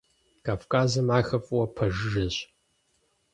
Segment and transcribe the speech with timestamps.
[0.45, 2.35] Кавказым ахэр фӏыуэ пэжыжьэщ.